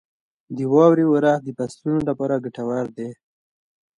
•د 0.55 0.57
واورې 0.71 1.03
اورښت 1.07 1.41
د 1.45 1.49
فصلونو 1.57 2.01
لپاره 2.09 2.41
ګټور 2.43 2.85
دی. 2.97 3.09